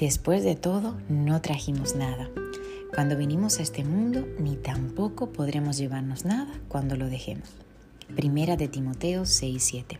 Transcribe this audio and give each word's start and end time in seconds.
Después 0.00 0.42
de 0.44 0.56
todo, 0.56 0.96
no 1.10 1.42
trajimos 1.42 1.94
nada. 1.94 2.30
Cuando 2.94 3.18
vinimos 3.18 3.58
a 3.58 3.62
este 3.62 3.84
mundo, 3.84 4.26
ni 4.38 4.56
tampoco 4.56 5.30
podremos 5.30 5.76
llevarnos 5.76 6.24
nada 6.24 6.58
cuando 6.68 6.96
lo 6.96 7.10
dejemos. 7.10 7.50
Primera 8.16 8.56
de 8.56 8.66
Timoteo 8.66 9.26
6:7. 9.26 9.98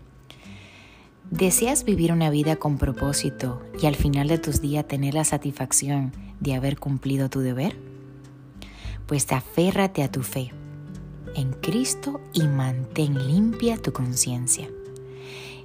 ¿Deseas 1.31 1.85
vivir 1.85 2.13
una 2.13 2.31
vida 2.31 2.57
con 2.57 2.79
propósito 2.79 3.61
y 3.79 3.85
al 3.85 3.95
final 3.95 4.29
de 4.29 4.39
tus 4.39 4.63
días 4.63 4.89
tener 4.89 5.13
la 5.13 5.25
satisfacción 5.25 6.13
de 6.41 6.55
haber 6.55 6.79
cumplido 6.79 7.29
tu 7.29 7.41
deber? 7.41 7.77
Pues 9.07 9.31
aférrate 9.31 10.03
a 10.03 10.11
tu 10.11 10.23
fe 10.23 10.51
en 11.37 11.53
Cristo 11.53 12.23
y 12.33 12.49
mantén 12.49 13.29
limpia 13.29 13.77
tu 13.77 13.93
conciencia. 13.93 14.67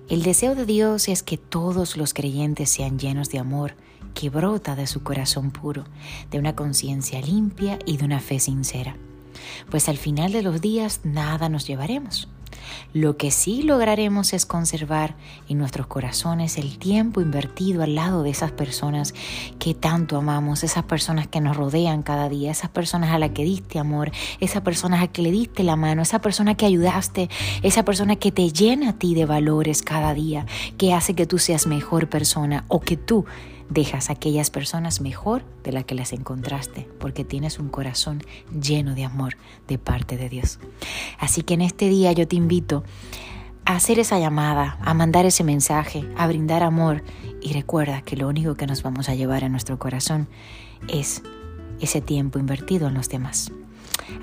El 0.09 0.23
deseo 0.23 0.55
de 0.55 0.65
Dios 0.65 1.07
es 1.07 1.23
que 1.23 1.37
todos 1.37 1.95
los 1.95 2.13
creyentes 2.13 2.69
sean 2.69 2.99
llenos 2.99 3.29
de 3.29 3.39
amor 3.39 3.75
que 4.15 4.31
brota 4.31 4.75
de 4.75 4.87
su 4.87 5.03
corazón 5.03 5.51
puro, 5.51 5.83
de 6.31 6.39
una 6.39 6.55
conciencia 6.55 7.21
limpia 7.21 7.77
y 7.85 7.97
de 7.97 8.05
una 8.05 8.19
fe 8.19 8.39
sincera. 8.39 8.95
Pues 9.69 9.87
al 9.89 9.97
final 9.97 10.31
de 10.31 10.41
los 10.41 10.61
días 10.61 11.01
nada 11.03 11.49
nos 11.49 11.67
llevaremos. 11.67 12.27
Lo 12.93 13.17
que 13.17 13.29
sí 13.29 13.63
lograremos 13.63 14.33
es 14.33 14.45
conservar 14.45 15.15
en 15.49 15.57
nuestros 15.57 15.87
corazones 15.87 16.57
el 16.57 16.77
tiempo 16.77 17.21
invertido 17.21 17.83
al 17.83 17.95
lado 17.95 18.23
de 18.23 18.29
esas 18.29 18.51
personas 18.51 19.13
que 19.59 19.73
tanto 19.73 20.17
amamos, 20.17 20.63
esas 20.63 20.83
personas 20.85 21.27
que 21.27 21.41
nos 21.41 21.57
rodean 21.57 22.03
cada 22.03 22.29
día, 22.29 22.51
esas 22.51 22.69
personas 22.69 23.11
a 23.11 23.19
las 23.19 23.31
que 23.31 23.43
diste 23.43 23.79
amor, 23.79 24.11
esas 24.39 24.61
personas 24.61 25.03
a 25.03 25.07
que 25.07 25.21
le 25.21 25.31
diste 25.31 25.63
la 25.63 25.75
mano, 25.75 26.01
esa 26.01 26.19
persona 26.19 26.55
que 26.55 26.65
ayudaste, 26.65 27.29
esa 27.61 27.83
persona 27.83 28.15
que 28.15 28.31
te 28.31 28.51
llena 28.51 28.91
a 28.91 28.93
ti 28.93 29.13
de 29.13 29.25
valores 29.25 29.81
cada 29.81 30.13
día, 30.13 30.45
que 30.77 30.93
hace 30.93 31.13
que 31.13 31.25
tú 31.25 31.37
seas 31.37 31.67
mejor 31.67 32.09
persona 32.09 32.65
o 32.67 32.79
que 32.79 32.97
tú 32.97 33.25
dejas 33.69 34.09
a 34.09 34.13
aquellas 34.13 34.49
personas 34.49 35.01
mejor 35.01 35.43
de 35.63 35.71
la 35.71 35.83
que 35.83 35.95
las 35.95 36.13
encontraste, 36.13 36.87
porque 36.99 37.23
tienes 37.23 37.59
un 37.59 37.69
corazón 37.69 38.23
lleno 38.59 38.95
de 38.95 39.05
amor 39.05 39.37
de 39.67 39.77
parte 39.77 40.17
de 40.17 40.29
Dios. 40.29 40.59
Así 41.19 41.41
que 41.41 41.55
en 41.55 41.61
este 41.61 41.89
día 41.89 42.11
yo 42.11 42.27
te 42.27 42.35
invito 42.35 42.83
a 43.65 43.75
hacer 43.75 43.99
esa 43.99 44.19
llamada, 44.19 44.77
a 44.81 44.93
mandar 44.93 45.25
ese 45.25 45.43
mensaje, 45.43 46.07
a 46.15 46.27
brindar 46.27 46.63
amor 46.63 47.03
y 47.41 47.53
recuerda 47.53 48.01
que 48.01 48.15
lo 48.15 48.27
único 48.27 48.55
que 48.55 48.67
nos 48.67 48.83
vamos 48.83 49.09
a 49.09 49.15
llevar 49.15 49.43
a 49.43 49.49
nuestro 49.49 49.79
corazón 49.79 50.27
es 50.87 51.23
ese 51.81 52.01
tiempo 52.01 52.39
invertido 52.39 52.87
en 52.87 52.93
los 52.93 53.09
demás. 53.09 53.51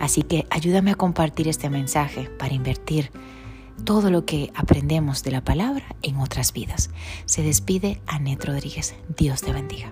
Así 0.00 0.22
que 0.22 0.46
ayúdame 0.50 0.92
a 0.92 0.96
compartir 0.96 1.48
este 1.48 1.70
mensaje 1.70 2.30
para 2.38 2.54
invertir 2.54 3.10
todo 3.84 4.11
lo 4.11 4.25
que 4.25 4.50
aprendemos 4.55 5.22
de 5.22 5.33
la 5.33 5.42
palabra 5.42 5.84
en 6.02 6.16
otras 6.19 6.52
vidas. 6.52 6.91
Se 7.27 7.42
despide 7.42 8.00
Anet 8.06 8.44
Rodríguez. 8.44 8.94
Dios 9.16 9.42
te 9.42 9.52
bendiga. 9.52 9.91